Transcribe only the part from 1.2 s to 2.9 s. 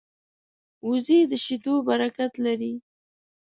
د شیدو برکت لري